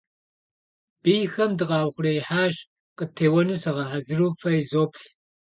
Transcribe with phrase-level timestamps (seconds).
[1.01, 2.55] Бийхэм дыкъаухъуреихьащ,
[2.97, 5.03] къыттеуэну загъэхьэзыру фэ изоплъ.